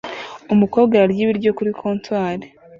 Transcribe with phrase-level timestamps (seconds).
[0.53, 2.39] Umukobwa ararya ibiryo kuri comptoir